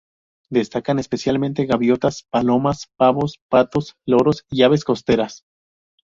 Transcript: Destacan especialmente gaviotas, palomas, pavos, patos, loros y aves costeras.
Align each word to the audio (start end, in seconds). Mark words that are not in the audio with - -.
Destacan 0.49 0.97
especialmente 0.97 1.67
gaviotas, 1.67 2.23
palomas, 2.31 2.87
pavos, 2.97 3.37
patos, 3.51 3.97
loros 4.03 4.45
y 4.49 4.63
aves 4.63 4.83
costeras. 4.83 5.43